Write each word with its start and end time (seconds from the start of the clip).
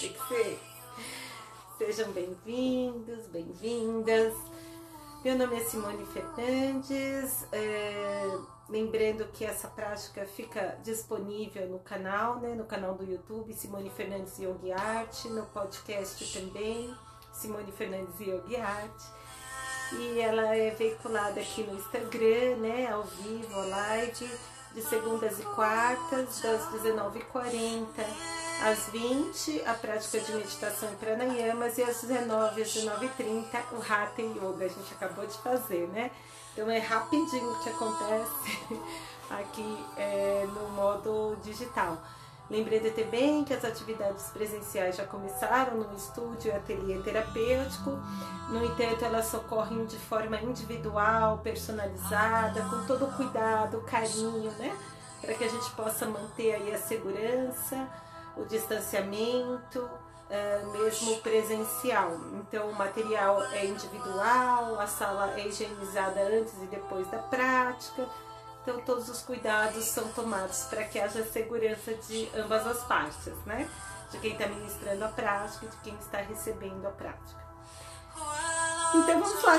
Tem 0.00 0.12
que 0.12 0.28
ser. 0.28 0.60
Sejam 1.78 2.10
bem-vindos, 2.10 3.28
bem-vindas. 3.28 4.34
Meu 5.24 5.38
nome 5.38 5.56
é 5.56 5.64
Simone 5.64 6.04
Fernandes. 6.06 7.46
É, 7.52 8.38
lembrando 8.68 9.24
que 9.32 9.44
essa 9.44 9.68
prática 9.68 10.26
fica 10.26 10.76
disponível 10.82 11.68
no 11.68 11.78
canal, 11.78 12.40
né? 12.40 12.56
No 12.56 12.64
canal 12.64 12.94
do 12.94 13.04
YouTube, 13.04 13.52
Simone 13.52 13.88
Fernandes 13.88 14.36
Yogi 14.38 14.72
Art, 14.72 15.26
no 15.26 15.46
podcast 15.46 16.40
também, 16.40 16.92
Simone 17.32 17.70
Fernandes 17.70 18.18
Yogi 18.18 18.56
Art. 18.56 19.00
E 19.92 20.18
ela 20.18 20.56
é 20.56 20.70
veiculada 20.70 21.40
aqui 21.40 21.62
no 21.62 21.76
Instagram, 21.76 22.56
né? 22.56 22.88
Ao 22.88 23.04
vivo, 23.04 23.68
live, 23.68 24.30
de 24.74 24.82
segundas 24.82 25.38
e 25.38 25.42
quartas, 25.44 26.40
das 26.40 26.62
19h40 26.72 28.33
às 28.62 28.88
20 28.88 29.62
a 29.66 29.74
prática 29.74 30.20
de 30.20 30.32
meditação 30.32 30.90
em 30.90 30.96
pranayamas 30.96 31.78
e 31.78 31.82
às 31.82 32.02
19 32.02 32.62
às 32.62 32.68
19h30 32.68 33.44
o 33.72 33.92
Hatha 33.92 34.22
Yoga, 34.22 34.64
a 34.64 34.68
gente 34.68 34.94
acabou 34.94 35.26
de 35.26 35.36
fazer, 35.38 35.88
né? 35.88 36.10
Então 36.52 36.70
é 36.70 36.78
rapidinho 36.78 37.50
o 37.50 37.62
que 37.62 37.68
acontece 37.68 38.68
aqui 39.30 39.84
é, 39.96 40.46
no 40.54 40.68
modo 40.70 41.36
digital. 41.42 41.98
Lembrei 42.50 42.78
bem 43.10 43.42
que 43.42 43.54
as 43.54 43.64
atividades 43.64 44.26
presenciais 44.26 44.96
já 44.96 45.06
começaram 45.06 45.78
no 45.78 45.96
estúdio 45.96 46.48
e 46.48 46.52
ateliê 46.52 46.98
terapêutico, 46.98 47.98
no 48.50 48.62
entanto, 48.62 49.04
elas 49.04 49.32
ocorrem 49.32 49.86
de 49.86 49.96
forma 49.96 50.38
individual, 50.40 51.38
personalizada, 51.38 52.62
com 52.64 52.86
todo 52.86 53.06
o 53.06 53.12
cuidado, 53.12 53.80
carinho, 53.82 54.50
né? 54.52 54.76
Para 55.20 55.34
que 55.34 55.44
a 55.44 55.48
gente 55.48 55.70
possa 55.70 56.04
manter 56.06 56.54
aí 56.54 56.74
a 56.74 56.78
segurança, 56.78 57.88
o 58.36 58.44
distanciamento, 58.44 59.88
é, 60.30 60.64
mesmo 60.72 61.16
presencial. 61.20 62.12
Então, 62.34 62.70
o 62.70 62.74
material 62.74 63.42
é 63.52 63.66
individual, 63.66 64.80
a 64.80 64.86
sala 64.86 65.32
é 65.38 65.46
higienizada 65.46 66.20
antes 66.22 66.54
e 66.62 66.66
depois 66.66 67.08
da 67.10 67.18
prática. 67.18 68.08
Então, 68.62 68.80
todos 68.80 69.08
os 69.08 69.22
cuidados 69.22 69.84
são 69.84 70.08
tomados 70.08 70.64
para 70.64 70.84
que 70.84 70.98
haja 70.98 71.22
segurança 71.24 71.94
de 71.94 72.30
ambas 72.34 72.66
as 72.66 72.82
partes, 72.84 73.34
né? 73.44 73.68
De 74.10 74.18
quem 74.18 74.32
está 74.32 74.46
ministrando 74.46 75.04
a 75.04 75.08
prática 75.08 75.66
e 75.66 75.68
de 75.68 75.76
quem 75.78 75.94
está 75.96 76.18
recebendo 76.18 76.86
a 76.86 76.90
prática. 76.90 77.44
Então, 78.94 79.20
vamos 79.20 79.42
lá. 79.42 79.58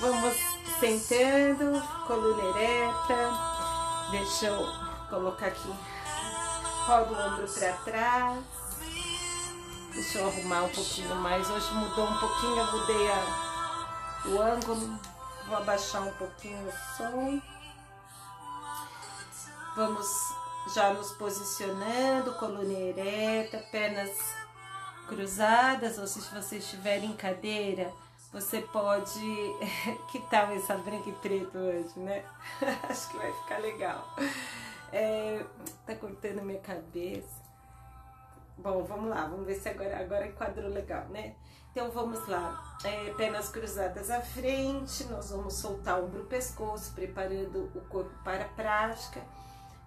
Vamos 0.00 0.34
sentando, 0.80 1.82
coluna 2.06 2.58
ereta. 2.58 3.30
Deixa 4.10 4.46
eu 4.46 4.66
colocar 5.10 5.46
aqui. 5.46 5.97
Roda 6.88 7.12
o 7.12 7.34
ombro 7.34 7.46
para 7.52 7.72
trás 7.84 8.44
Deixa 9.92 10.20
eu 10.20 10.26
arrumar 10.26 10.62
um 10.62 10.70
pouquinho 10.70 11.14
mais. 11.16 11.50
Hoje 11.50 11.74
mudou 11.74 12.06
um 12.06 12.18
pouquinho, 12.18 12.56
eu 12.56 12.72
mudei 12.72 13.12
a, 13.12 14.24
o 14.24 14.40
ângulo. 14.40 14.98
Vou 15.46 15.56
abaixar 15.58 16.00
um 16.00 16.12
pouquinho 16.12 16.66
o 16.66 16.72
som. 16.96 17.42
Vamos 19.76 20.08
já 20.74 20.94
nos 20.94 21.12
posicionando, 21.12 22.32
coluna 22.38 22.72
ereta, 22.72 23.58
pernas 23.70 24.10
cruzadas, 25.08 25.98
ou 25.98 26.06
se 26.06 26.20
você 26.34 26.56
estiver 26.56 27.04
em 27.04 27.12
cadeira, 27.12 27.92
você 28.32 28.62
pode. 28.62 29.20
que 30.10 30.20
tal 30.30 30.52
essa 30.52 30.74
branca 30.78 31.10
e 31.10 31.12
preto 31.12 31.58
hoje, 31.58 31.98
né? 31.98 32.24
Acho 32.88 33.10
que 33.10 33.18
vai 33.18 33.32
ficar 33.34 33.58
legal. 33.58 34.08
É, 34.92 35.44
tá 35.86 35.94
cortando 35.94 36.42
minha 36.42 36.60
cabeça. 36.60 37.42
Bom, 38.56 38.84
vamos 38.84 39.10
lá, 39.10 39.26
vamos 39.26 39.46
ver 39.46 39.54
se 39.54 39.68
agora, 39.68 40.00
agora 40.00 40.26
enquadrou 40.26 40.68
legal, 40.68 41.04
né? 41.08 41.36
Então 41.70 41.90
vamos 41.90 42.26
lá, 42.26 42.76
é, 42.82 43.12
pernas 43.14 43.50
cruzadas 43.50 44.10
à 44.10 44.20
frente, 44.20 45.04
nós 45.04 45.30
vamos 45.30 45.54
soltar 45.54 46.00
o 46.00 46.06
ombro 46.06 46.24
pescoço, 46.24 46.92
preparando 46.92 47.70
o 47.74 47.80
corpo 47.82 48.10
para 48.24 48.44
a 48.44 48.48
prática. 48.48 49.20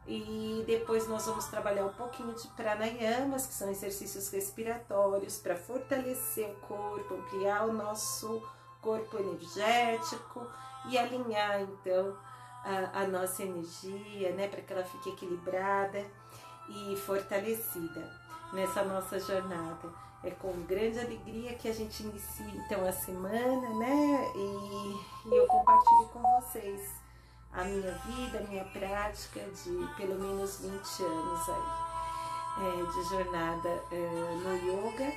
E 0.07 0.63
depois 0.65 1.07
nós 1.07 1.25
vamos 1.25 1.45
trabalhar 1.47 1.85
um 1.85 1.93
pouquinho 1.93 2.33
de 2.33 2.47
pranayamas, 2.49 3.45
que 3.45 3.53
são 3.53 3.69
exercícios 3.69 4.29
respiratórios 4.29 5.37
para 5.37 5.55
fortalecer 5.55 6.49
o 6.49 6.55
corpo, 6.61 7.15
ampliar 7.15 7.67
o 7.67 7.73
nosso 7.73 8.41
corpo 8.81 9.17
energético 9.17 10.47
e 10.89 10.97
alinhar 10.97 11.61
então 11.61 12.15
a, 12.63 13.01
a 13.01 13.07
nossa 13.07 13.43
energia, 13.43 14.31
né, 14.33 14.47
para 14.47 14.61
que 14.61 14.73
ela 14.73 14.83
fique 14.83 15.09
equilibrada 15.09 16.05
e 16.69 16.95
fortalecida 16.95 18.11
nessa 18.53 18.83
nossa 18.83 19.19
jornada. 19.19 19.89
É 20.23 20.29
com 20.29 20.51
grande 20.63 20.99
alegria 20.99 21.55
que 21.55 21.67
a 21.67 21.73
gente 21.73 22.03
inicia 22.03 22.45
então 22.45 22.87
a 22.87 22.91
semana, 22.91 23.69
né? 23.79 24.31
E, 24.35 25.29
e 25.29 25.35
eu 25.35 25.47
compartilho 25.47 26.09
com 26.13 26.21
vocês 26.39 27.01
a 27.51 27.63
minha 27.63 27.91
vida, 27.91 28.37
a 28.37 28.43
minha 28.43 28.63
prática 28.65 29.39
de 29.39 29.95
pelo 29.97 30.19
menos 30.19 30.59
20 30.59 31.03
anos 31.03 31.49
aí 31.49 31.91
é, 32.59 32.91
de 32.91 33.09
jornada 33.09 33.83
é, 33.91 33.95
no 34.43 34.55
yoga 34.57 35.11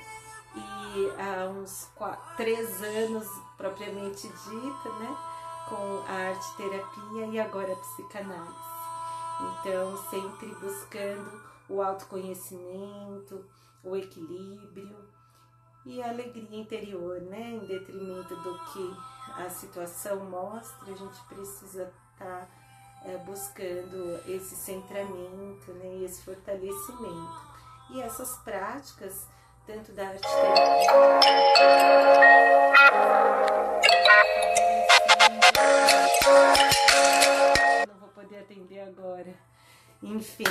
e 0.55 1.21
há 1.21 1.49
uns 1.49 1.89
quatro, 1.95 2.35
três 2.37 2.81
anos 2.81 3.27
propriamente 3.57 4.27
dita, 4.27 4.89
né? 4.99 5.17
Com 5.69 6.03
a 6.07 6.29
arte 6.29 6.57
terapia 6.57 7.25
e 7.25 7.39
agora 7.39 7.73
a 7.73 7.75
psicanálise. 7.75 8.75
Então, 9.41 9.97
sempre 10.09 10.47
buscando 10.55 11.41
o 11.67 11.81
autoconhecimento, 11.81 13.43
o 13.83 13.95
equilíbrio 13.95 14.95
e 15.85 16.01
a 16.01 16.09
alegria 16.09 16.59
interior, 16.59 17.21
né? 17.21 17.51
Em 17.51 17.65
detrimento 17.65 18.35
do 18.37 18.59
que 18.71 18.97
a 19.41 19.49
situação 19.49 20.25
mostra, 20.25 20.93
a 20.93 20.95
gente 20.95 21.21
precisa 21.27 21.91
estar 22.13 22.41
tá, 22.41 22.47
é, 23.05 23.17
buscando 23.19 24.19
esse 24.27 24.55
centramento, 24.55 25.71
né? 25.73 26.03
Esse 26.03 26.23
fortalecimento. 26.23 27.55
E 27.91 28.01
essas 28.01 28.37
práticas, 28.39 29.27
tanto 29.65 29.91
da 29.91 30.07
arte 30.09 30.27
não 37.87 37.99
vou 37.99 38.09
poder 38.09 38.39
atender 38.39 38.79
agora. 38.81 39.33
Enfim, 40.01 40.43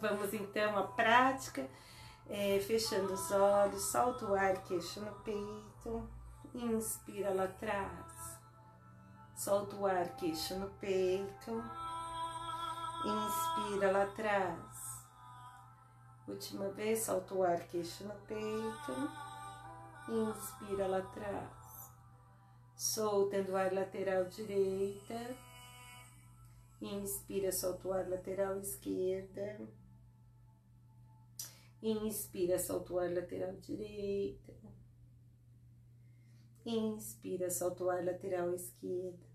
Vamos 0.00 0.32
então 0.32 0.78
à 0.78 0.82
prática, 0.84 1.68
é, 2.28 2.58
fechando 2.60 3.12
os 3.12 3.30
olhos, 3.30 3.82
solta 3.90 4.26
o 4.26 4.34
ar, 4.34 4.62
queixo 4.62 5.00
no 5.00 5.12
peito, 5.22 6.08
inspira 6.54 7.32
lá 7.34 7.44
atrás, 7.44 8.38
solta 9.36 9.76
o 9.76 9.86
ar, 9.86 10.08
queixo 10.16 10.54
no 10.56 10.68
peito, 10.70 11.64
inspira 13.04 13.90
lá 13.90 14.02
atrás, 14.04 15.04
última 16.28 16.68
vez, 16.68 17.04
solta 17.04 17.34
o 17.34 17.42
ar, 17.42 17.60
queixo 17.60 18.04
no 18.04 18.14
peito, 18.26 19.10
inspira 20.08 20.86
lá 20.86 20.98
atrás, 20.98 21.61
soltando 22.82 23.52
o 23.52 23.56
ar 23.56 23.72
lateral 23.72 24.24
direita, 24.24 25.36
Inspira, 26.80 27.52
solta 27.52 27.86
o 27.86 27.92
ar 27.92 28.08
lateral 28.08 28.58
esquerda. 28.58 29.68
Inspira, 31.80 32.58
solta 32.58 32.92
o 32.92 32.98
ar 32.98 33.08
lateral 33.08 33.54
direita. 33.60 34.52
Inspira, 36.66 37.50
solta 37.50 37.84
o 37.84 37.88
ar 37.90 38.04
lateral 38.04 38.52
esquerda. 38.52 39.26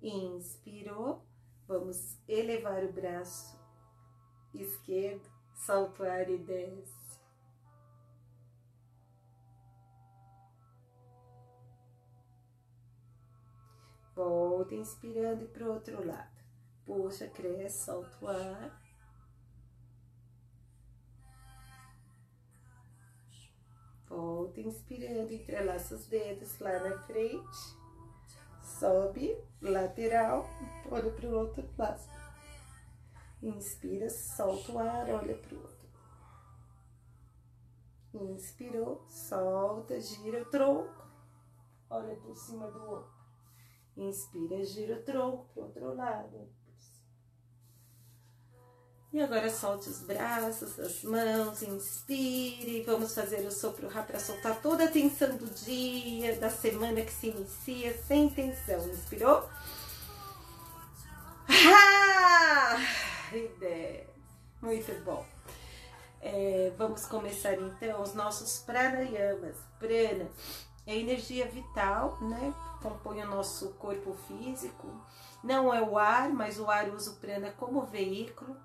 Inspirou. 0.00 1.22
Vamos 1.68 2.16
elevar 2.26 2.82
o 2.82 2.92
braço 2.92 3.60
esquerdo, 4.54 5.30
solta 5.54 6.02
o 6.02 6.06
ar 6.06 6.30
e 6.30 6.38
desce. 6.38 7.01
Volta 14.22 14.76
inspirando 14.76 15.42
e 15.42 15.48
para 15.48 15.64
o 15.64 15.72
outro 15.72 16.06
lado. 16.06 16.30
Puxa, 16.86 17.26
cresce, 17.26 17.86
solta 17.86 18.24
o 18.24 18.28
ar. 18.28 18.80
Volta 24.08 24.60
inspirando, 24.60 25.32
entrelaça 25.32 25.96
os 25.96 26.06
dedos 26.06 26.56
lá 26.60 26.78
na 26.78 26.98
frente. 27.00 27.76
Sobe, 28.62 29.36
lateral, 29.60 30.46
olha 30.88 31.10
para 31.10 31.26
o 31.26 31.34
outro 31.34 31.68
lado. 31.76 32.08
Inspira, 33.42 34.08
solta 34.08 34.70
o 34.70 34.78
ar, 34.78 35.10
olha 35.10 35.36
para 35.36 35.54
o 35.56 35.62
outro. 35.62 35.88
Inspirou, 38.14 39.04
solta, 39.08 40.00
gira 40.00 40.42
o 40.42 40.44
tronco, 40.44 41.08
olha 41.90 42.14
por 42.14 42.36
cima 42.36 42.70
do 42.70 42.84
outro. 42.88 43.21
Inspira, 43.96 44.64
gira 44.64 44.96
o 44.96 45.02
tronco 45.02 45.48
para 45.52 45.62
o 45.62 45.66
outro 45.66 45.94
lado. 45.94 46.48
E 49.12 49.20
agora 49.20 49.50
solte 49.50 49.90
os 49.90 50.00
braços, 50.00 50.80
as 50.80 51.04
mãos, 51.04 51.62
inspire. 51.62 52.82
Vamos 52.84 53.14
fazer 53.14 53.46
o 53.46 53.50
sopro 53.50 53.86
Rá 53.86 54.02
para 54.02 54.18
soltar 54.18 54.62
toda 54.62 54.84
a 54.84 54.90
tensão 54.90 55.36
do 55.36 55.44
dia, 55.46 56.34
da 56.38 56.48
semana 56.48 57.02
que 57.02 57.12
se 57.12 57.28
inicia, 57.28 57.96
sem 58.04 58.30
tensão. 58.30 58.88
Inspirou? 58.88 59.46
Ah! 61.46 62.78
Muito 64.62 65.04
bom. 65.04 65.26
É, 66.22 66.72
vamos 66.78 67.04
começar 67.04 67.54
então 67.54 68.00
os 68.00 68.14
nossos 68.14 68.60
pranayamas. 68.60 69.56
Prana 69.78 70.30
é 70.86 70.96
energia 70.96 71.46
vital, 71.46 72.18
né? 72.20 72.54
Compõe 72.82 73.22
o 73.22 73.30
nosso 73.30 73.70
corpo 73.74 74.14
físico. 74.26 74.88
Não 75.42 75.72
é 75.72 75.80
o 75.80 75.98
ar, 75.98 76.30
mas 76.30 76.58
o 76.58 76.70
ar 76.70 76.88
usa 76.90 77.10
o 77.10 77.16
prana 77.16 77.52
como 77.52 77.82
veículo 77.82 78.56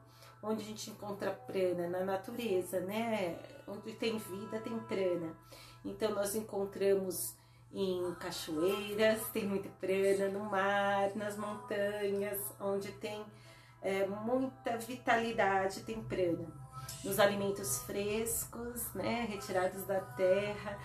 onde 0.42 0.64
a 0.64 0.66
gente 0.66 0.90
encontra 0.90 1.32
prana 1.32 1.88
na 1.88 2.04
natureza, 2.04 2.80
né? 2.82 3.38
Onde 3.68 3.94
tem 3.94 4.18
vida, 4.18 4.60
tem 4.60 4.78
prana. 4.80 5.36
Então 5.84 6.14
nós 6.14 6.36
encontramos 6.36 7.36
em 7.74 8.16
cachoeiras, 8.16 9.28
tem 9.30 9.46
muita 9.46 9.70
prana, 9.70 10.30
no 10.30 10.46
mar, 10.46 11.14
nas 11.16 11.38
montanhas, 11.38 12.40
onde 12.60 12.92
tem 12.94 13.26
é, 13.82 14.06
muita 14.08 14.78
vitalidade, 14.78 15.82
tem 15.82 16.02
prana. 16.04 16.48
Nos 17.04 17.20
alimentos 17.20 17.80
frescos, 17.84 18.94
né, 18.94 19.26
retirados 19.30 19.84
da 19.84 20.00
terra, 20.00 20.80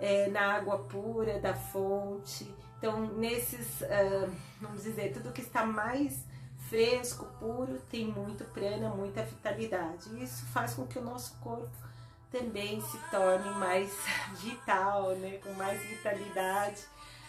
é, 0.00 0.28
na 0.28 0.54
água 0.54 0.78
pura 0.78 1.38
da 1.38 1.54
fonte. 1.54 2.52
Então, 2.78 3.06
nesses, 3.14 3.80
uh, 3.82 4.32
vamos 4.60 4.82
dizer, 4.82 5.12
tudo 5.12 5.32
que 5.32 5.40
está 5.40 5.64
mais 5.64 6.24
fresco, 6.68 7.26
puro, 7.38 7.78
tem 7.90 8.06
muito 8.06 8.44
prana, 8.46 8.88
muita 8.88 9.22
vitalidade. 9.22 10.22
Isso 10.22 10.44
faz 10.46 10.74
com 10.74 10.86
que 10.86 10.98
o 10.98 11.02
nosso 11.02 11.38
corpo 11.38 11.70
também 12.30 12.80
se 12.80 12.98
torne 13.10 13.50
mais 13.50 13.94
vital, 14.42 15.10
né? 15.16 15.38
com 15.44 15.52
mais 15.52 15.80
vitalidade, 15.82 16.82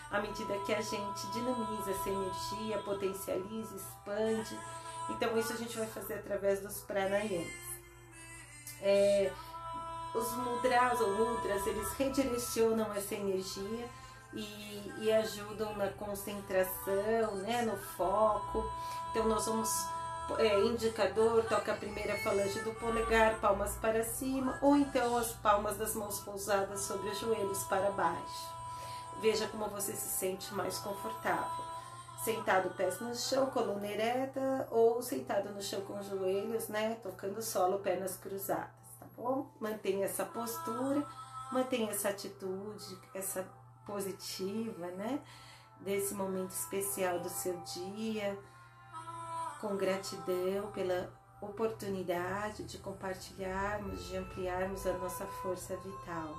à 0.10 0.22
medida 0.22 0.58
que 0.66 0.74
a 0.74 0.82
gente 0.82 1.32
dinamiza 1.34 1.92
essa 1.92 2.10
energia, 2.10 2.78
potencializa, 2.80 3.76
expande. 3.76 4.58
Então, 5.10 5.38
isso 5.38 5.54
a 5.54 5.58
gente 5.58 5.78
vai 5.78 5.88
fazer 5.88 6.16
através 6.16 6.62
dos 6.62 6.80
pranayamas. 6.82 7.48
É, 8.82 9.32
os 10.14 10.32
mudras 10.34 11.00
ou 11.02 11.16
mudras, 11.16 11.66
eles 11.66 11.92
redirecionam 11.94 12.94
essa 12.94 13.16
energia 13.16 13.90
e, 14.34 14.94
e 15.00 15.12
ajudam 15.12 15.76
na 15.76 15.88
concentração, 15.90 17.36
né, 17.36 17.62
no 17.64 17.78
foco. 17.78 18.64
Então 19.12 19.28
nós 19.28 19.46
vamos 19.46 19.70
é, 20.38 20.60
indicador, 20.62 21.44
toca 21.46 21.74
a 21.74 21.78
primeira 21.78 22.18
falange 22.20 22.60
do 22.62 22.74
polegar, 22.76 23.40
palmas 23.40 23.76
para 23.78 24.04
cima, 24.04 24.58
ou 24.62 24.76
então 24.76 25.18
as 25.18 25.32
palmas 25.34 25.78
das 25.78 25.96
mãos 25.96 26.20
pousadas 26.20 26.82
sobre 26.82 27.10
os 27.10 27.20
joelhos 27.20 27.64
para 27.64 27.92
baixo. 27.92 28.54
Veja 29.22 29.48
como 29.48 29.68
você 29.68 29.94
se 29.94 30.10
sente 30.10 30.54
mais 30.54 30.78
confortável. 30.80 31.64
Sentado, 32.24 32.70
pés 32.72 33.00
no 33.02 33.14
chão, 33.14 33.48
coluna 33.48 33.86
ereta, 33.86 34.68
ou 34.72 35.02
sentado 35.02 35.50
no 35.50 35.62
chão 35.62 35.82
com 35.82 36.00
os 36.00 36.08
joelhos, 36.08 36.70
né? 36.70 36.98
Tocando 37.04 37.42
solo, 37.42 37.80
pernas 37.80 38.16
cruzadas, 38.16 38.70
Mantenha 39.60 40.06
essa 40.06 40.26
postura, 40.26 41.08
mantenha 41.52 41.92
essa 41.92 42.10
atitude, 42.10 42.98
essa 43.14 43.48
positiva, 43.86 44.88
né? 44.88 45.22
Desse 45.80 46.14
momento 46.14 46.52
especial 46.52 47.20
do 47.20 47.30
seu 47.30 47.56
dia, 47.62 48.38
com 49.60 49.76
gratidão 49.76 50.72
pela 50.74 51.12
oportunidade 51.42 52.64
de 52.64 52.78
compartilharmos, 52.78 54.06
de 54.06 54.18
ampliarmos 54.18 54.86
a 54.88 54.94
nossa 54.94 55.26
força 55.26 55.76
vital. 55.78 56.36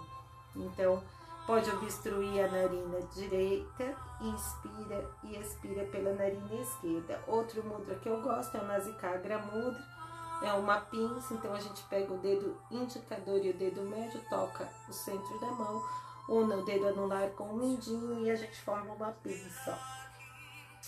Então, 0.57 1.03
pode 1.47 1.71
obstruir 1.71 2.45
a 2.45 2.51
narina 2.51 3.03
direita, 3.15 3.97
inspira 4.21 5.11
e 5.23 5.37
expira 5.37 5.85
pela 5.87 6.15
narina 6.15 6.55
esquerda. 6.55 7.23
Outro 7.27 7.63
mudra 7.65 7.97
que 7.97 8.09
eu 8.09 8.23
gosto 8.23 8.57
é 8.57 8.61
o 8.61 8.67
Nasikagra 8.67 9.39
Mudra, 9.39 9.94
é 10.43 10.53
uma 10.53 10.81
pinça, 10.81 11.35
então 11.35 11.55
a 11.55 11.61
gente 11.61 11.83
pega 11.85 12.13
o 12.13 12.19
dedo 12.19 12.57
indicador 12.71 13.45
e 13.45 13.51
o 13.51 13.55
dedo 13.55 13.83
médio, 13.83 14.21
toca 14.29 14.69
o 14.89 14.93
centro 14.93 15.39
da 15.39 15.47
mão, 15.49 15.83
une 16.29 16.55
o 16.55 16.65
dedo 16.65 16.89
anular 16.89 17.31
com 17.31 17.45
o 17.45 17.57
mindinho 17.57 18.25
e 18.25 18.31
a 18.31 18.37
gente 18.37 18.61
forma 18.63 18.93
uma 18.93 19.13
pinça. 19.13 19.79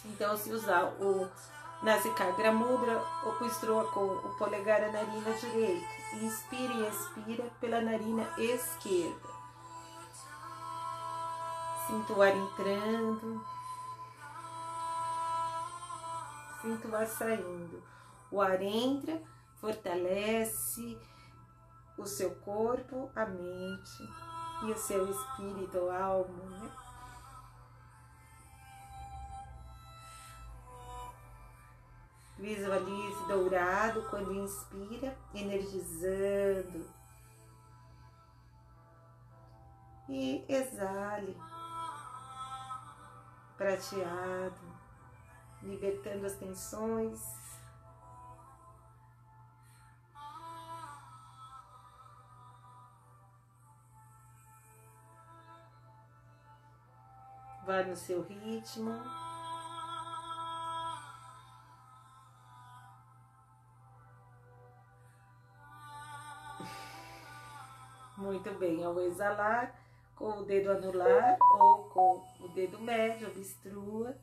Então, 0.04 0.36
se 0.36 0.52
usar 0.52 0.84
o 1.00 1.28
Nasikagra 1.82 2.52
Mudra, 2.52 3.02
obstrua 3.24 3.84
com 3.92 4.04
o 4.04 4.36
polegar 4.36 4.82
a 4.82 4.92
narina 4.92 5.32
direita. 5.32 5.86
Inspira 6.14 6.72
e 6.72 6.88
expira 6.88 7.44
pela 7.60 7.80
narina 7.80 8.26
esquerda. 8.38 9.36
Sinto 11.86 12.14
o 12.14 12.22
ar 12.22 12.36
entrando. 12.36 13.44
Sinto 16.62 16.88
o 16.88 16.96
ar 16.96 17.06
saindo. 17.06 17.82
O 18.30 18.40
ar 18.40 18.60
entra, 18.60 19.22
fortalece 19.66 20.96
o 21.98 22.06
seu 22.06 22.36
corpo, 22.36 23.10
a 23.16 23.26
mente 23.26 24.02
e 24.64 24.70
o 24.70 24.78
seu 24.78 25.10
espírito, 25.10 25.90
a 25.90 26.04
alma, 26.04 26.44
né? 26.44 26.70
Visualize 32.38 33.26
dourado 33.26 34.08
quando 34.08 34.34
inspira, 34.34 35.18
energizando. 35.34 36.88
E 40.08 40.44
exale, 40.48 41.36
prateado, 43.56 44.60
libertando 45.60 46.26
as 46.26 46.36
tensões. 46.36 47.55
Vá 57.66 57.82
no 57.82 57.96
seu 57.96 58.22
ritmo. 58.22 58.92
Muito 68.16 68.52
bem, 68.52 68.84
ao 68.84 69.00
exalar, 69.00 69.74
com 70.14 70.26
o 70.26 70.44
dedo 70.44 70.70
anular 70.70 71.36
ou 71.40 71.88
com 71.90 72.22
o 72.40 72.48
dedo 72.54 72.78
médio, 72.78 73.26
obstrua. 73.26 74.16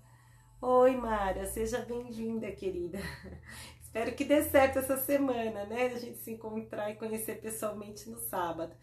Oi, 0.61 0.95
Mara, 0.95 1.45
seja 1.45 1.79
bem-vinda, 1.79 2.49
querida. 2.53 2.99
Espero 3.83 4.15
que 4.15 4.23
dê 4.23 4.41
certo 4.43 4.79
essa 4.79 4.95
semana, 4.95 5.65
né? 5.65 5.87
A 5.87 5.99
gente 5.99 6.17
se 6.19 6.31
encontrar 6.31 6.89
e 6.91 6.95
conhecer 6.95 7.41
pessoalmente 7.41 8.09
no 8.09 8.17
sábado. 8.17 8.73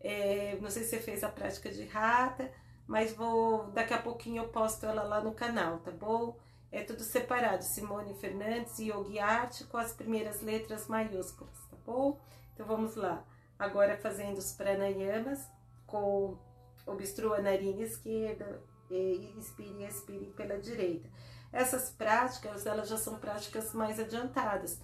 É, 0.00 0.58
não 0.60 0.70
sei 0.70 0.82
se 0.82 0.90
você 0.90 0.98
fez 0.98 1.22
a 1.22 1.28
prática 1.28 1.70
de 1.70 1.84
rata, 1.84 2.50
mas 2.88 3.12
vou 3.12 3.70
daqui 3.72 3.92
a 3.92 4.02
pouquinho 4.02 4.42
eu 4.42 4.48
posto 4.48 4.86
ela 4.86 5.02
lá 5.02 5.20
no 5.20 5.32
canal, 5.32 5.78
tá 5.80 5.90
bom? 5.90 6.36
É 6.72 6.82
tudo 6.82 7.02
separado, 7.02 7.62
Simone 7.62 8.14
Fernandes 8.14 8.78
e 8.78 8.90
Yogi 8.90 9.18
Art 9.18 9.64
com 9.66 9.76
as 9.76 9.92
primeiras 9.92 10.40
letras 10.40 10.88
maiúsculas, 10.88 11.54
tá 11.70 11.76
bom? 11.86 12.18
Então 12.54 12.66
vamos 12.66 12.96
lá. 12.96 13.24
Agora 13.58 13.96
fazendo 13.96 14.38
os 14.38 14.52
pranayamas 14.52 15.46
com 15.86 16.38
obstrua 16.86 17.38
a 17.38 17.42
narina 17.42 17.82
esquerda 17.82 18.62
e 18.90 19.32
inspire 19.36 19.82
e 19.82 19.84
expire 19.84 20.26
pela 20.36 20.58
direita. 20.58 21.08
Essas 21.52 21.90
práticas, 21.90 22.66
elas 22.66 22.88
já 22.88 22.96
são 22.96 23.18
práticas 23.18 23.72
mais 23.72 23.98
adiantadas. 23.98 24.80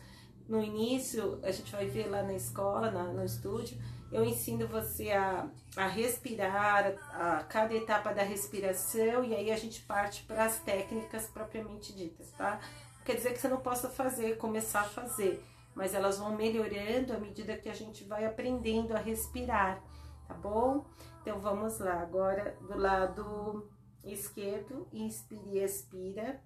No 0.49 0.63
início, 0.63 1.39
a 1.43 1.51
gente 1.51 1.73
vai 1.73 1.87
ver 1.87 2.07
lá 2.09 2.23
na 2.23 2.35
escola, 2.35 2.91
na, 2.91 3.05
no 3.05 3.25
estúdio, 3.25 3.79
eu 4.15 4.25
ensino 4.25 4.67
você 4.67 5.11
a, 5.11 5.49
a 5.77 5.87
respirar, 5.87 6.95
a, 7.11 7.45
cada 7.45 7.75
etapa 7.75 8.15
da 8.15 8.23
respiração, 8.23 9.25
e 9.25 9.35
aí 9.35 9.51
a 9.51 9.57
gente 9.57 9.83
parte 9.83 10.23
para 10.23 10.45
as 10.45 10.59
técnicas 10.61 11.27
propriamente 11.27 11.93
ditas, 11.93 12.31
tá? 12.33 12.61
Quer 13.05 13.17
dizer 13.17 13.33
que 13.35 13.39
você 13.39 13.49
não 13.49 13.61
possa 13.61 13.91
fazer, 13.91 14.39
começar 14.39 14.81
a 14.81 14.85
fazer 14.85 15.45
mas 15.75 15.93
elas 15.93 16.19
vão 16.19 16.35
melhorando 16.37 17.13
à 17.13 17.19
medida 17.19 17.57
que 17.57 17.69
a 17.69 17.75
gente 17.75 18.05
vai 18.05 18.25
aprendendo 18.25 18.95
a 18.95 18.99
respirar, 18.99 19.83
tá 20.27 20.35
bom? 20.35 20.87
Então 21.21 21.41
vamos 21.41 21.79
lá, 21.81 22.01
agora 22.01 22.57
do 22.61 22.79
lado 22.79 23.69
esquerdo, 24.05 24.87
inspire 24.93 25.59
e 25.59 25.59
expira. 25.59 26.41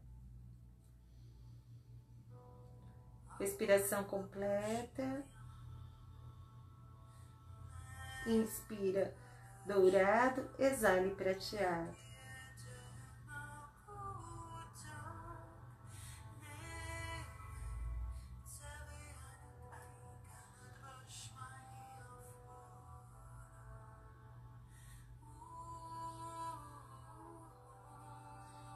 Respiração 3.39 4.03
completa. 4.05 5.25
Inspira 8.29 9.15
dourado, 9.65 10.51
exale 10.59 11.15
prateado. 11.15 11.97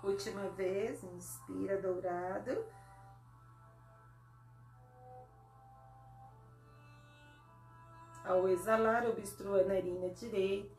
Última 0.03 0.49
vez, 0.49 1.05
inspira 1.05 1.77
dourado. 1.79 2.65
Ao 8.25 8.49
exalar, 8.49 9.07
obstrua 9.07 9.63
a 9.63 9.65
narina 9.65 10.09
direita. 10.11 10.71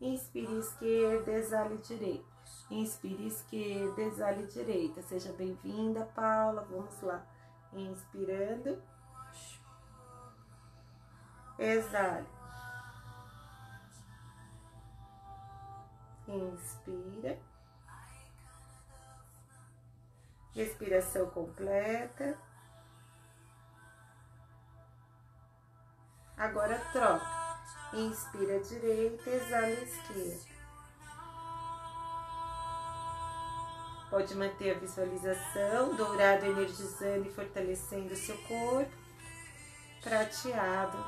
Inspire 0.00 0.58
esquerda, 0.58 1.32
exale 1.32 1.76
direita. 1.78 2.24
Inspire 2.70 3.26
esquerda, 3.26 4.02
exale 4.02 4.46
direita. 4.46 5.02
Seja 5.02 5.32
bem-vinda, 5.32 6.04
Paula. 6.14 6.66
Vamos 6.70 7.00
lá. 7.02 7.24
Inspirando. 7.72 8.82
Exale. 11.58 12.26
Inspira. 16.28 17.38
Respiração 20.54 21.28
completa. 21.30 22.38
Agora 26.36 26.78
troca. 26.92 27.36
Inspira 27.94 28.60
direita, 28.60 29.30
exala 29.30 29.70
esquerda. 29.70 30.56
Pode 34.10 34.34
manter 34.34 34.76
a 34.76 34.78
visualização, 34.78 35.94
dourado 35.96 36.44
energizando 36.44 37.26
e 37.26 37.32
fortalecendo 37.32 38.12
o 38.12 38.16
seu 38.16 38.36
corpo. 38.42 38.92
Prateado, 40.02 40.98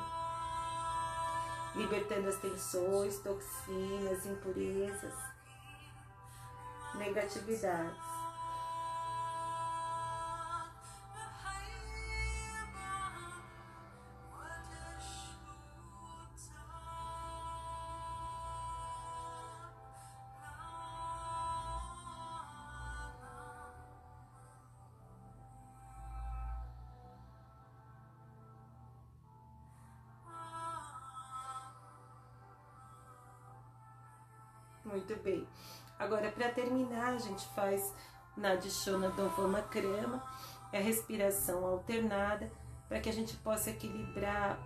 libertando 1.75 2.29
as 2.29 2.39
tensões, 2.39 3.19
toxinas, 3.19 4.27
impurezas, 4.27 5.15
negatividades. 6.95 8.18
Muito 34.99 35.15
bem. 35.23 35.47
Agora, 35.97 36.29
para 36.33 36.49
terminar, 36.49 37.15
a 37.15 37.19
gente 37.19 37.47
faz 37.55 37.95
na 38.37 38.57
Dishona 38.57 39.11
Dovama 39.11 39.63
Krama, 39.63 40.21
é 40.73 40.79
a 40.79 40.83
respiração 40.83 41.65
alternada, 41.65 42.51
para 42.89 42.99
que 42.99 43.09
a 43.09 43.13
gente 43.13 43.37
possa 43.37 43.71
equilibrar 43.71 44.59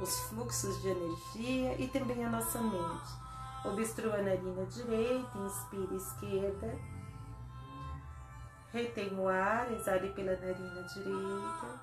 os 0.00 0.16
fluxos 0.28 0.80
de 0.80 0.88
energia 0.88 1.74
e 1.80 1.88
também 1.88 2.24
a 2.24 2.30
nossa 2.30 2.60
mente. 2.60 3.24
Obstrua 3.64 4.14
a 4.14 4.22
narina 4.22 4.64
direita, 4.66 5.38
inspira 5.38 5.94
esquerda, 5.96 6.78
retém 8.72 9.18
o 9.18 9.28
ar, 9.28 9.72
exale 9.72 10.10
pela 10.10 10.36
narina 10.36 10.82
direita, 10.84 11.80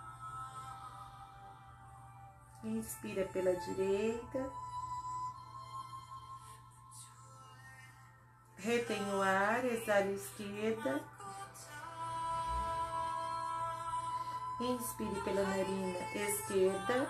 inspira 2.63 3.25
pela 3.33 3.53
direita, 3.53 4.49
Retém 8.63 9.01
o 9.15 9.19
ar, 9.23 9.65
exala 9.65 10.01
a 10.01 10.11
esquerda. 10.11 11.03
Inspire 14.59 15.21
pela 15.23 15.41
narina 15.41 15.99
esquerda. 16.13 17.09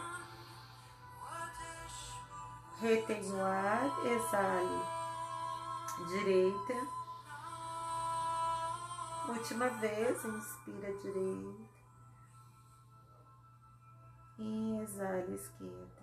Retém 2.80 3.32
o 3.34 3.44
ar, 3.44 4.06
exale 4.06 5.02
direita. 6.08 6.88
Última 9.28 9.68
vez, 9.68 10.24
inspira 10.24 10.94
direita. 11.02 11.70
E 14.40 14.80
exala 14.84 15.32
esquerda. 15.32 16.01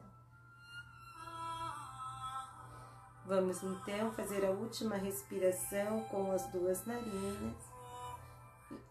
Vamos 3.29 3.63
então 3.63 4.11
fazer 4.13 4.43
a 4.47 4.51
última 4.51 4.97
respiração 4.97 6.01
com 6.05 6.33
as 6.33 6.47
duas 6.47 6.87
narinas. 6.87 7.63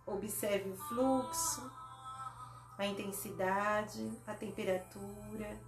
Observe 0.06 0.70
o 0.70 0.78
fluxo, 0.78 1.72
a 2.78 2.86
intensidade, 2.86 4.16
a 4.28 4.36
temperatura. 4.36 5.60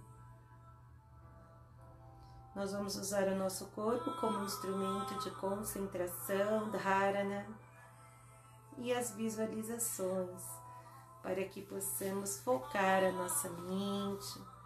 Nós 2.54 2.70
vamos 2.70 2.94
usar 2.94 3.26
o 3.26 3.34
nosso 3.34 3.66
corpo 3.70 4.08
como 4.20 4.44
instrumento 4.44 5.18
de 5.18 5.32
concentração, 5.32 6.70
dharana 6.70 7.48
e 8.78 8.92
as 8.92 9.10
visualizações, 9.10 10.44
para 11.24 11.44
que 11.44 11.60
possamos 11.62 12.38
focar 12.38 13.02
a 13.02 13.10
nossa 13.10 13.48
mente 13.48 14.59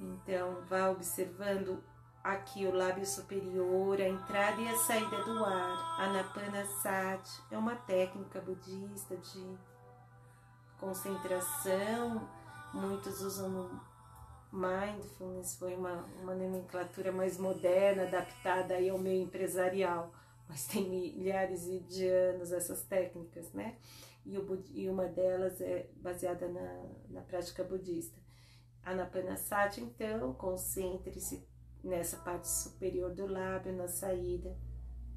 então, 0.00 0.62
vá 0.68 0.90
observando 0.90 1.82
aqui 2.22 2.66
o 2.66 2.74
lábio 2.74 3.06
superior, 3.06 4.00
a 4.00 4.08
entrada 4.08 4.60
e 4.60 4.68
a 4.68 4.76
saída 4.76 5.22
do 5.24 5.44
ar. 5.44 6.00
Anapanasati 6.00 7.42
é 7.50 7.56
uma 7.56 7.76
técnica 7.76 8.40
budista 8.40 9.16
de 9.16 9.58
concentração. 10.78 12.28
Muitos 12.74 13.20
usam 13.22 13.80
mindfulness, 14.52 15.56
foi 15.56 15.74
uma, 15.74 16.04
uma 16.20 16.34
nomenclatura 16.34 17.12
mais 17.12 17.38
moderna, 17.38 18.02
adaptada 18.02 18.74
aí 18.74 18.88
ao 18.88 18.98
meio 18.98 19.22
empresarial, 19.22 20.12
mas 20.48 20.66
tem 20.66 20.88
milhares 20.88 21.62
de 21.88 22.06
anos 22.08 22.52
essas 22.52 22.82
técnicas, 22.82 23.52
né? 23.52 23.76
E, 24.24 24.36
o, 24.36 24.64
e 24.74 24.88
uma 24.88 25.06
delas 25.06 25.60
é 25.60 25.88
baseada 25.96 26.48
na, 26.48 26.82
na 27.08 27.20
prática 27.22 27.62
budista. 27.62 28.25
Anapanasati, 28.86 29.80
então, 29.80 30.32
concentre-se 30.34 31.44
nessa 31.82 32.18
parte 32.18 32.48
superior 32.48 33.12
do 33.12 33.26
lábio, 33.26 33.72
na 33.72 33.88
saída, 33.88 34.56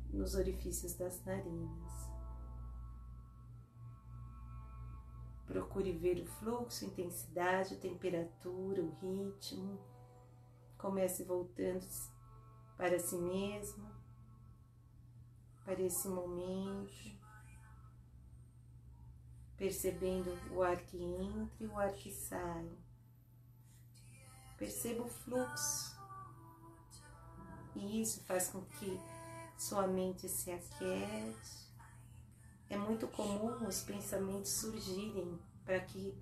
nos 0.09 0.33
orifícios 0.33 0.95
das 0.95 1.23
narinas. 1.23 2.09
Procure 5.45 5.91
ver 5.91 6.19
o 6.23 6.25
fluxo, 6.25 6.83
intensidade, 6.83 7.75
temperatura, 7.75 8.81
o 8.81 8.89
ritmo. 8.89 9.79
Comece 10.75 11.23
voltando 11.23 11.85
para 12.75 12.97
si 12.97 13.17
mesmo, 13.17 13.87
para 15.63 15.79
esse 15.79 16.07
momento, 16.07 16.91
percebendo 19.55 20.31
o 20.55 20.63
ar 20.63 20.77
que 20.77 20.97
entra 20.97 21.55
e 21.59 21.67
o 21.67 21.77
ar 21.77 21.93
que 21.93 22.11
sai. 22.11 22.88
Perceba 24.59 25.03
o 25.03 25.07
fluxo. 25.07 25.97
E 27.75 28.01
isso 28.01 28.21
faz 28.25 28.49
com 28.49 28.61
que 28.61 28.99
sua 29.57 29.87
mente 29.87 30.27
se 30.27 30.51
aquiete. 30.51 31.69
É 32.69 32.77
muito 32.77 33.07
comum 33.07 33.65
os 33.65 33.81
pensamentos 33.81 34.51
surgirem 34.51 35.39
para 35.65 35.79
que 35.79 36.15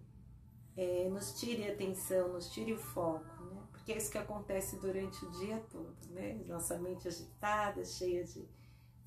é, 0.77 1.09
nos 1.09 1.39
tire 1.39 1.67
a 1.67 1.73
atenção, 1.73 2.33
nos 2.33 2.49
tire 2.51 2.73
o 2.73 2.77
foco, 2.77 3.43
né? 3.45 3.67
Porque 3.71 3.91
é 3.91 3.97
isso 3.97 4.11
que 4.11 4.17
acontece 4.17 4.77
durante 4.77 5.25
o 5.25 5.31
dia 5.31 5.59
todo, 5.71 5.97
né? 6.11 6.35
Nossa 6.45 6.77
mente 6.77 7.07
agitada, 7.07 7.83
cheia 7.83 8.23
de 8.23 8.47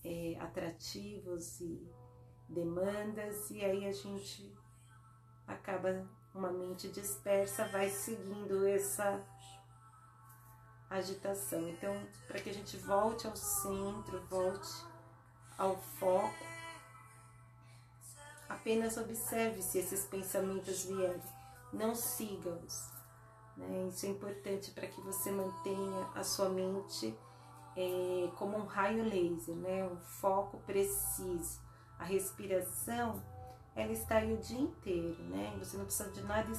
é, 0.04 0.36
atrativos 0.40 1.60
e 1.60 1.88
demandas, 2.48 3.48
e 3.50 3.64
aí 3.64 3.86
a 3.86 3.92
gente 3.92 4.52
acaba 5.46 6.08
uma 6.34 6.50
mente 6.50 6.88
dispersa 6.88 7.66
vai 7.68 7.88
seguindo 7.90 8.66
essa 8.66 9.20
agitação. 10.88 11.68
Então, 11.68 11.94
para 12.26 12.40
que 12.40 12.50
a 12.50 12.54
gente 12.54 12.76
volte 12.78 13.26
ao 13.26 13.36
centro, 13.36 14.20
volte 14.28 14.70
ao 15.56 15.76
foco, 15.76 16.44
apenas 18.48 18.96
observe 18.96 19.62
se 19.62 19.78
esses 19.78 20.04
pensamentos 20.06 20.84
vierem, 20.84 21.22
não 21.72 21.94
siga-os. 21.94 22.90
Né? 23.56 23.88
Isso 23.88 24.06
é 24.06 24.08
importante 24.08 24.70
para 24.72 24.86
que 24.86 25.00
você 25.00 25.30
mantenha 25.30 26.08
a 26.14 26.24
sua 26.24 26.48
mente 26.48 27.16
é, 27.76 28.30
como 28.36 28.56
um 28.56 28.66
raio 28.66 29.04
laser, 29.04 29.54
né? 29.56 29.84
um 29.84 30.00
foco 30.00 30.58
preciso. 30.60 31.60
A 31.98 32.04
respiração 32.04 33.22
ela 33.74 33.92
está 33.92 34.16
aí 34.16 34.32
o 34.32 34.38
dia 34.38 34.60
inteiro, 34.60 35.22
né? 35.24 35.56
Você 35.58 35.76
não 35.76 35.84
precisa 35.84 36.10
de 36.10 36.22
nada 36.22 36.50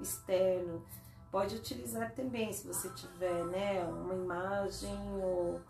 externo. 0.00 0.84
Pode 1.30 1.56
utilizar 1.56 2.12
também, 2.14 2.52
se 2.52 2.66
você 2.66 2.90
tiver, 2.90 3.44
né, 3.46 3.84
uma 3.84 4.14
imagem 4.14 4.98
ou 5.22 5.60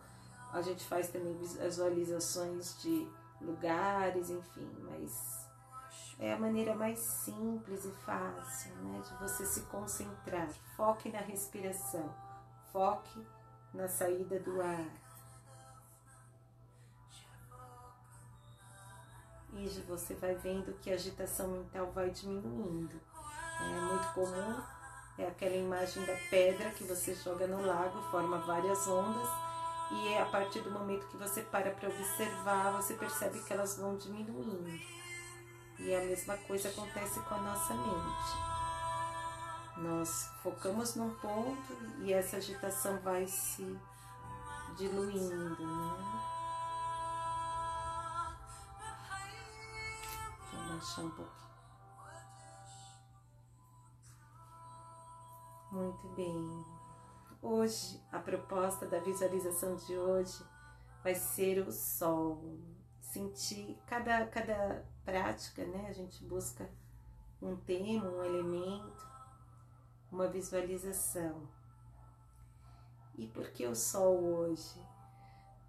a 0.52 0.62
gente 0.62 0.84
faz 0.84 1.08
também 1.08 1.36
visualizações 1.36 2.80
de 2.80 3.06
lugares, 3.40 4.30
enfim, 4.30 4.70
mas 4.80 5.48
é 6.18 6.32
a 6.32 6.38
maneira 6.38 6.74
mais 6.74 6.98
simples 6.98 7.84
e 7.84 7.90
fácil 8.04 8.74
né, 8.76 9.00
de 9.00 9.14
você 9.14 9.44
se 9.46 9.62
concentrar. 9.62 10.48
Foque 10.76 11.10
na 11.10 11.20
respiração, 11.20 12.14
foque 12.72 13.24
na 13.72 13.88
saída 13.88 14.38
do 14.40 14.60
ar. 14.60 14.99
E 19.52 19.68
você 19.88 20.14
vai 20.14 20.34
vendo 20.34 20.78
que 20.80 20.90
a 20.90 20.94
agitação 20.94 21.48
mental 21.48 21.90
vai 21.92 22.10
diminuindo. 22.10 23.00
É 23.60 23.80
muito 23.80 24.14
comum, 24.14 24.62
é 25.18 25.26
aquela 25.26 25.56
imagem 25.56 26.04
da 26.06 26.16
pedra 26.30 26.70
que 26.70 26.84
você 26.84 27.14
joga 27.14 27.46
no 27.46 27.66
lago, 27.66 28.00
forma 28.10 28.38
várias 28.38 28.86
ondas, 28.88 29.28
e 29.90 30.08
é 30.08 30.22
a 30.22 30.26
partir 30.26 30.60
do 30.60 30.70
momento 30.70 31.06
que 31.08 31.16
você 31.16 31.42
para 31.42 31.70
para 31.72 31.88
observar, 31.88 32.72
você 32.72 32.94
percebe 32.94 33.40
que 33.40 33.52
elas 33.52 33.76
vão 33.76 33.96
diminuindo. 33.96 34.80
E 35.78 35.94
a 35.94 36.00
mesma 36.00 36.36
coisa 36.38 36.68
acontece 36.68 37.20
com 37.20 37.34
a 37.34 37.40
nossa 37.40 37.74
mente. 37.74 38.50
Nós 39.78 40.30
focamos 40.42 40.94
num 40.94 41.10
ponto 41.16 41.72
e 42.00 42.12
essa 42.12 42.36
agitação 42.36 42.98
vai 43.00 43.26
se 43.26 43.78
diluindo, 44.76 45.66
né? 45.66 46.39
Baixar 50.80 51.04
um 51.04 51.10
pouquinho. 51.10 51.50
Muito 55.70 56.08
bem. 56.16 56.64
Hoje, 57.42 58.02
a 58.10 58.18
proposta 58.18 58.86
da 58.86 58.98
visualização 58.98 59.76
de 59.76 59.94
hoje 59.94 60.42
vai 61.04 61.14
ser 61.14 61.58
o 61.68 61.70
sol. 61.70 62.58
Sentir 62.98 63.78
cada, 63.86 64.26
cada 64.28 64.82
prática, 65.04 65.66
né? 65.66 65.86
A 65.86 65.92
gente 65.92 66.24
busca 66.24 66.66
um 67.42 67.54
tema, 67.56 68.08
um 68.08 68.24
elemento, 68.24 69.06
uma 70.10 70.28
visualização. 70.28 71.46
E 73.18 73.26
por 73.26 73.50
que 73.50 73.66
o 73.66 73.76
sol 73.76 74.18
hoje? 74.18 74.80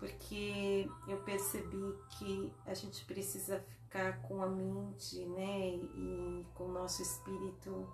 Porque 0.01 0.89
eu 1.08 1.17
percebi 1.22 1.96
que 2.17 2.51
a 2.65 2.74
gente 2.74 3.05
precisa 3.05 3.63
ficar 3.84 4.20
com 4.24 4.41
a 4.41 4.48
mente, 4.48 5.24
né? 5.27 5.75
E 5.75 6.43
com 6.55 6.63
o 6.63 6.72
nosso 6.72 7.03
espírito 7.03 7.88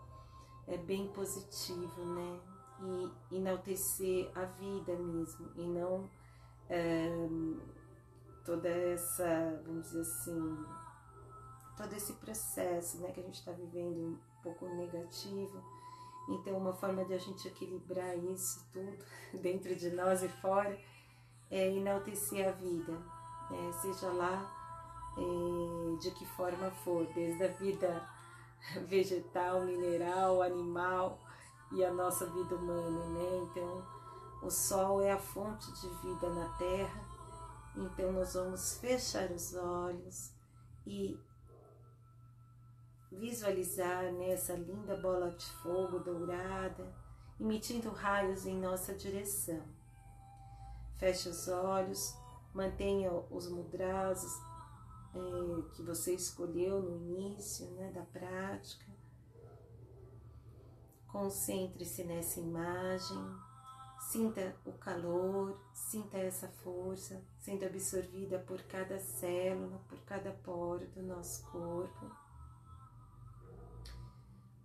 é 0.65 0.77
bem 0.77 1.09
positivo, 1.09 2.05
né? 2.05 2.39
E 3.29 3.35
enaltecer 3.35 4.31
a 4.33 4.45
vida 4.45 4.95
mesmo, 4.95 5.51
e 5.57 5.67
não 5.67 6.09
é, 6.69 7.09
toda 8.45 8.69
essa, 8.69 9.61
vamos 9.65 9.87
dizer 9.87 9.99
assim, 9.99 10.65
todo 11.75 11.93
esse 11.93 12.13
processo 12.13 13.01
né, 13.01 13.11
que 13.11 13.19
a 13.19 13.23
gente 13.23 13.39
está 13.39 13.51
vivendo 13.51 13.97
um 13.97 14.17
pouco 14.41 14.65
negativo. 14.75 15.61
Então, 16.29 16.57
uma 16.57 16.73
forma 16.73 17.03
de 17.03 17.13
a 17.13 17.17
gente 17.17 17.49
equilibrar 17.49 18.17
isso 18.17 18.65
tudo 18.71 18.97
dentro 19.41 19.75
de 19.75 19.89
nós 19.89 20.23
e 20.23 20.29
fora 20.29 20.77
é 21.49 21.71
enaltecer 21.73 22.47
a 22.47 22.51
vida, 22.51 22.93
né? 23.49 23.71
seja 23.81 24.11
lá 24.11 24.53
é, 25.17 25.97
de 25.97 26.11
que 26.11 26.25
forma 26.25 26.69
for, 26.71 27.05
desde 27.13 27.43
a 27.43 27.47
vida 27.47 28.07
vegetal, 28.87 29.61
mineral, 29.61 30.41
animal 30.41 31.19
e 31.71 31.83
a 31.83 31.91
nossa 31.91 32.25
vida 32.27 32.55
humana, 32.55 33.05
né? 33.07 33.37
Então, 33.43 33.85
o 34.41 34.49
sol 34.49 35.01
é 35.01 35.11
a 35.11 35.17
fonte 35.17 35.71
de 35.73 35.89
vida 36.01 36.29
na 36.29 36.49
Terra, 36.57 37.01
então 37.75 38.11
nós 38.11 38.33
vamos 38.33 38.77
fechar 38.77 39.31
os 39.31 39.53
olhos 39.55 40.31
e 40.85 41.19
visualizar 43.11 44.11
nessa 44.13 44.55
né, 44.55 44.65
linda 44.65 44.95
bola 44.97 45.31
de 45.31 45.45
fogo 45.45 45.99
dourada, 45.99 46.93
emitindo 47.39 47.89
raios 47.89 48.45
em 48.45 48.59
nossa 48.59 48.93
direção. 48.93 49.76
Feche 50.97 51.29
os 51.29 51.47
olhos, 51.47 52.15
mantenha 52.53 53.11
os 53.29 53.49
mudras 53.49 54.23
é, 55.13 55.71
que 55.75 55.83
você 55.83 56.13
escolheu 56.13 56.81
no 56.81 56.95
início 56.95 57.69
né, 57.71 57.91
da 57.91 58.01
prática. 58.01 58.85
Concentre-se 61.07 62.03
nessa 62.03 62.39
imagem, 62.39 63.17
sinta 64.11 64.55
o 64.65 64.73
calor, 64.73 65.59
sinta 65.73 66.17
essa 66.17 66.47
força 66.47 67.23
sendo 67.37 67.65
absorvida 67.65 68.39
por 68.39 68.61
cada 68.63 68.99
célula, 68.99 69.79
por 69.87 69.99
cada 69.99 70.31
poro 70.31 70.87
do 70.87 71.01
nosso 71.01 71.49
corpo. 71.51 72.11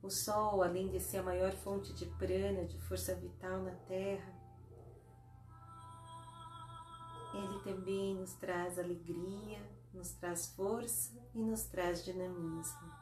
O 0.02 0.10
Sol, 0.10 0.62
além 0.62 0.88
de 0.88 0.98
ser 0.98 1.18
a 1.18 1.22
maior 1.22 1.52
fonte 1.52 1.92
de 1.94 2.06
prana, 2.06 2.64
de 2.64 2.76
força 2.80 3.14
vital 3.14 3.62
na 3.62 3.70
Terra, 3.86 4.41
ele 7.34 7.62
também 7.62 8.14
nos 8.14 8.34
traz 8.34 8.78
alegria, 8.78 9.58
nos 9.92 10.12
traz 10.12 10.48
força 10.54 11.12
e 11.34 11.42
nos 11.42 11.64
traz 11.64 12.04
dinamismo. 12.04 12.92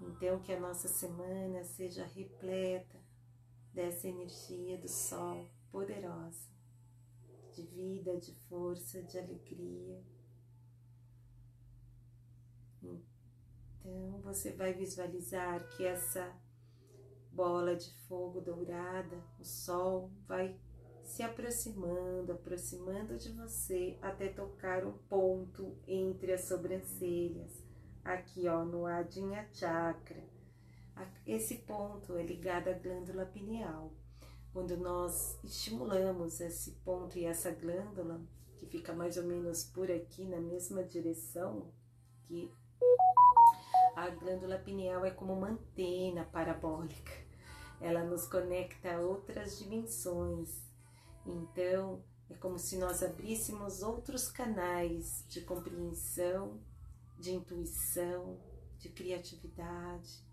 Então, 0.00 0.40
que 0.40 0.52
a 0.52 0.60
nossa 0.60 0.88
semana 0.88 1.64
seja 1.64 2.04
repleta 2.04 3.00
dessa 3.72 4.06
energia 4.06 4.78
do 4.78 4.88
Sol 4.88 5.50
poderosa, 5.70 6.48
de 7.52 7.62
vida, 7.62 8.16
de 8.18 8.32
força, 8.48 9.02
de 9.02 9.18
alegria. 9.18 10.04
Então, 12.82 14.20
você 14.22 14.52
vai 14.52 14.72
visualizar 14.72 15.66
que 15.70 15.84
essa 15.84 16.34
bola 17.32 17.74
de 17.74 17.92
fogo 18.06 18.40
dourada, 18.40 19.22
o 19.38 19.44
Sol, 19.44 20.10
vai 20.26 20.58
se 21.04 21.22
aproximando, 21.22 22.32
aproximando 22.32 23.16
de 23.16 23.30
você 23.32 23.98
até 24.00 24.28
tocar 24.28 24.84
um 24.84 24.92
ponto 24.92 25.76
entre 25.86 26.32
as 26.32 26.42
sobrancelhas, 26.42 27.62
aqui 28.02 28.48
ó, 28.48 28.64
no 28.64 28.86
Adinha 28.86 29.46
Chakra. 29.52 30.24
Esse 31.26 31.58
ponto 31.58 32.16
é 32.16 32.22
ligado 32.22 32.68
à 32.68 32.72
glândula 32.72 33.26
pineal. 33.26 33.92
Quando 34.52 34.76
nós 34.76 35.38
estimulamos 35.42 36.40
esse 36.40 36.72
ponto 36.84 37.18
e 37.18 37.24
essa 37.24 37.50
glândula, 37.50 38.20
que 38.56 38.66
fica 38.66 38.92
mais 38.92 39.16
ou 39.16 39.24
menos 39.24 39.64
por 39.64 39.90
aqui 39.90 40.24
na 40.26 40.40
mesma 40.40 40.84
direção, 40.84 41.72
que 42.22 42.52
a 43.96 44.08
glândula 44.10 44.58
pineal 44.58 45.04
é 45.04 45.10
como 45.10 45.32
uma 45.32 45.50
antena 45.50 46.24
parabólica. 46.24 47.12
Ela 47.80 48.04
nos 48.04 48.26
conecta 48.26 48.94
a 48.94 49.00
outras 49.00 49.58
dimensões, 49.58 50.63
então, 51.26 52.02
é 52.28 52.34
como 52.34 52.58
se 52.58 52.76
nós 52.78 53.02
abríssemos 53.02 53.82
outros 53.82 54.30
canais 54.30 55.24
de 55.28 55.40
compreensão, 55.42 56.60
de 57.18 57.32
intuição, 57.32 58.38
de 58.78 58.88
criatividade. 58.90 60.24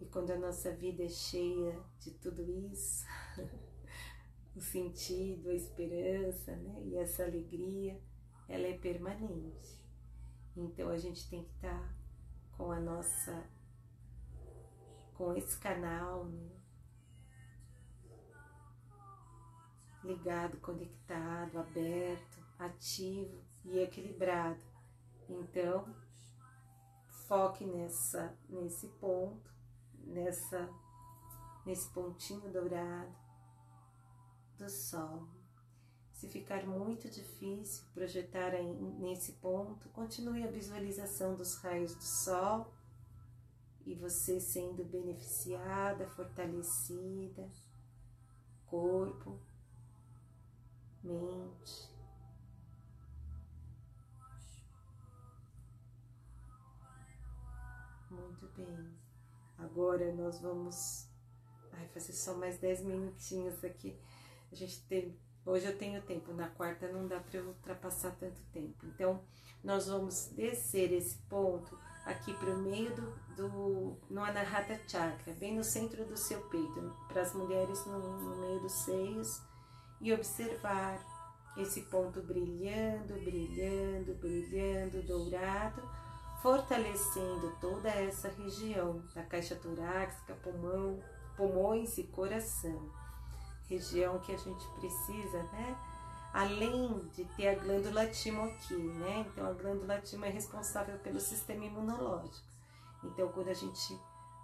E 0.00 0.06
quando 0.06 0.30
a 0.30 0.38
nossa 0.38 0.72
vida 0.72 1.02
é 1.02 1.08
cheia 1.08 1.80
de 1.98 2.12
tudo 2.12 2.42
isso, 2.72 3.04
o 4.54 4.60
sentido, 4.60 5.50
a 5.50 5.54
esperança 5.54 6.54
né? 6.56 6.82
e 6.84 6.96
essa 6.96 7.24
alegria, 7.24 8.00
ela 8.48 8.66
é 8.66 8.78
permanente. 8.78 9.82
Então 10.56 10.88
a 10.88 10.96
gente 10.98 11.28
tem 11.28 11.42
que 11.42 11.54
estar 11.54 11.96
com 12.56 12.70
a 12.70 12.78
nossa, 12.78 13.44
com 15.14 15.34
esse 15.34 15.58
canal, 15.58 16.26
né? 16.26 16.63
Ligado, 20.04 20.58
conectado, 20.58 21.58
aberto, 21.58 22.38
ativo 22.58 23.42
e 23.64 23.78
equilibrado. 23.78 24.62
Então, 25.28 25.84
foque 27.26 27.64
nessa 27.64 28.36
nesse 28.48 28.88
ponto, 29.00 29.50
nessa 29.98 30.68
nesse 31.64 31.88
pontinho 31.90 32.52
dourado 32.52 33.14
do 34.58 34.68
sol. 34.68 35.26
Se 36.12 36.28
ficar 36.28 36.64
muito 36.66 37.08
difícil 37.08 37.84
projetar 37.92 38.52
nesse 39.00 39.32
ponto, 39.32 39.88
continue 39.88 40.44
a 40.44 40.50
visualização 40.50 41.34
dos 41.34 41.56
raios 41.56 41.94
do 41.94 42.04
sol 42.04 42.72
e 43.84 43.94
você 43.94 44.38
sendo 44.40 44.84
beneficiada, 44.84 46.06
fortalecida, 46.08 47.50
corpo, 48.66 49.38
mente. 51.04 51.92
Muito 58.10 58.46
bem. 58.56 58.98
Agora 59.58 60.12
nós 60.14 60.40
vamos 60.40 61.08
ai, 61.72 61.88
fazer 61.88 62.12
só 62.12 62.34
mais 62.34 62.58
10 62.58 62.84
minutinhos 62.84 63.62
aqui. 63.64 63.98
A 64.50 64.54
gente 64.54 64.82
ter, 64.86 65.18
Hoje 65.46 65.66
eu 65.66 65.76
tenho 65.76 66.00
tempo, 66.00 66.32
na 66.32 66.48
quarta 66.48 66.90
não 66.90 67.06
dá 67.06 67.20
para 67.20 67.38
eu 67.38 67.48
ultrapassar 67.48 68.12
tanto 68.12 68.40
tempo. 68.50 68.86
Então, 68.86 69.22
nós 69.62 69.88
vamos 69.88 70.28
descer 70.28 70.90
esse 70.90 71.18
ponto 71.28 71.78
aqui 72.06 72.32
para 72.32 72.50
o 72.54 72.58
meio 72.58 72.94
do, 72.94 73.10
do 73.36 73.98
no 74.08 74.22
Anahata 74.22 74.80
Chakra, 74.88 75.34
bem 75.34 75.54
no 75.54 75.62
centro 75.62 76.06
do 76.06 76.16
seu 76.16 76.40
peito, 76.48 76.96
para 77.08 77.20
as 77.20 77.34
mulheres 77.34 77.84
no, 77.84 78.20
no 78.20 78.36
meio 78.40 78.60
dos 78.60 78.72
seios, 78.72 79.42
e 80.04 80.12
observar 80.12 81.00
esse 81.56 81.80
ponto 81.82 82.20
brilhando, 82.20 83.14
brilhando, 83.14 84.14
brilhando, 84.14 85.02
dourado, 85.02 85.82
fortalecendo 86.42 87.56
toda 87.58 87.88
essa 87.88 88.28
região 88.28 89.02
da 89.14 89.22
caixa 89.22 89.56
torácica, 89.56 90.34
pulmão, 90.42 91.02
pulmões 91.36 91.96
e 91.96 92.04
coração 92.04 92.92
região 93.66 94.18
que 94.18 94.32
a 94.32 94.36
gente 94.36 94.66
precisa, 94.78 95.42
né? 95.44 95.74
Além 96.34 97.08
de 97.14 97.24
ter 97.36 97.48
a 97.48 97.54
glândula 97.54 98.06
timo 98.08 98.42
aqui, 98.42 98.76
né? 98.76 99.24
Então 99.26 99.46
a 99.46 99.52
glândula 99.52 100.02
timo 100.02 100.26
é 100.26 100.28
responsável 100.28 100.98
pelo 100.98 101.18
sistema 101.18 101.64
imunológico. 101.64 102.46
Então 103.02 103.28
quando 103.28 103.48
a 103.48 103.54
gente 103.54 103.98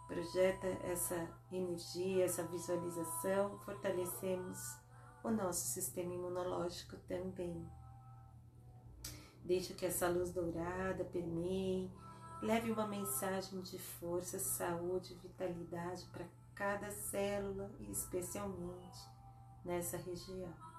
projeta 0.08 0.68
essa 0.84 1.28
energia, 1.52 2.24
essa 2.24 2.44
visualização, 2.44 3.58
fortalecemos 3.58 4.79
o 5.22 5.30
nosso 5.30 5.66
sistema 5.66 6.12
imunológico 6.12 6.96
também. 7.08 7.66
Deixa 9.44 9.74
que 9.74 9.86
essa 9.86 10.08
luz 10.08 10.30
dourada 10.30 11.04
permeie, 11.04 11.90
leve 12.42 12.70
uma 12.70 12.86
mensagem 12.86 13.60
de 13.60 13.78
força, 13.78 14.38
saúde, 14.38 15.14
vitalidade 15.22 16.06
para 16.12 16.26
cada 16.54 16.90
célula 16.90 17.70
e 17.80 17.90
especialmente 17.90 18.98
nessa 19.64 19.96
região. 19.96 20.69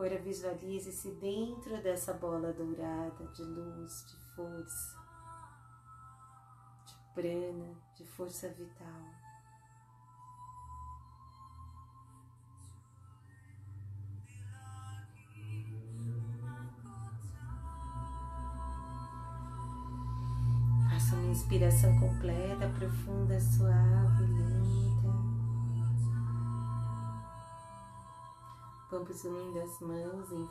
Agora 0.00 0.18
visualize-se 0.18 1.10
dentro 1.16 1.76
dessa 1.82 2.14
bola 2.14 2.54
dourada 2.54 3.22
de 3.34 3.42
luz, 3.42 4.06
de 4.08 4.16
força, 4.34 4.98
de 6.86 6.94
prana, 7.14 7.76
de 7.94 8.06
força 8.06 8.48
vital. 8.48 8.86
Faça 20.88 21.14
uma 21.14 21.30
inspiração 21.30 22.00
completa, 22.00 22.66
profunda, 22.70 23.38
suave, 23.38 24.24
lenta. 24.32 25.09
Vamos 28.90 29.22
unindo 29.22 29.60
as 29.60 29.78
mãos 29.78 30.32
em. 30.32 30.50